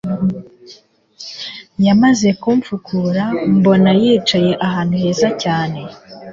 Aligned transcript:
yamaze 1.85 2.27
kumfukura 2.41 3.23
mbona 3.57 3.89
nicaye 3.99 4.51
ahantu 4.67 4.95
heza 5.01 5.29
cyane 5.43 5.79